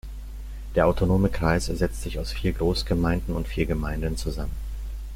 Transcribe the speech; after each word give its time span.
Der 0.73 0.87
Autonome 0.87 1.29
Kreis 1.29 1.67
setzt 1.67 2.01
sich 2.01 2.17
aus 2.17 2.31
vier 2.31 2.53
Großgemeinden 2.53 3.35
und 3.35 3.47
vier 3.47 3.67
Gemeinden 3.67 4.17
zusammen. 4.17 4.49